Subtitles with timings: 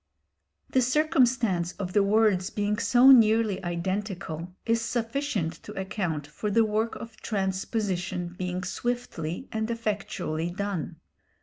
[0.71, 6.65] The circumstance of the words being so nearly identical is sufficient to account for the
[6.65, 10.95] work of transposition being swiftly and effectually done.